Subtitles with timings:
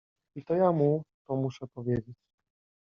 [0.39, 2.15] I to ja mu to muszę powiedzieć.